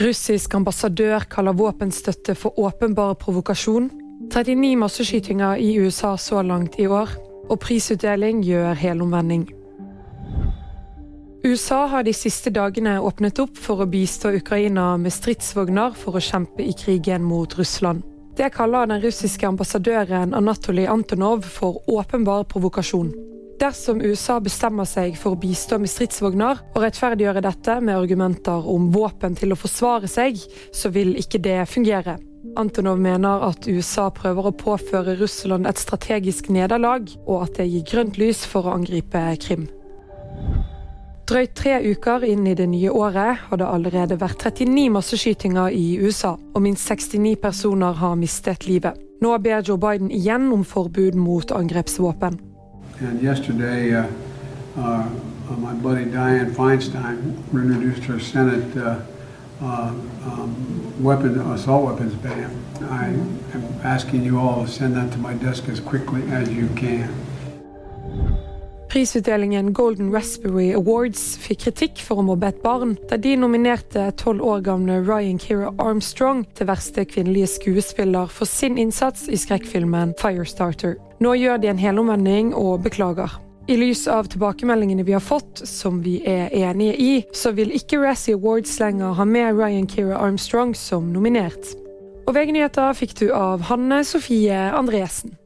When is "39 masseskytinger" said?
4.32-5.60, 44.48-45.76